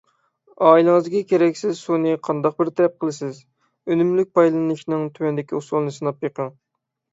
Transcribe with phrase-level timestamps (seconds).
[0.69, 3.43] ئائىلىڭىزدىكى كېرەكسىز سۇنى قانداق بىر تەرەپ قىلىسىز؟
[3.97, 6.53] ئۈنۈملۈك پايدىلىنىشنىڭ تۆۋەندىكى ئۇسۇلىنى سىناپ بېقىڭ.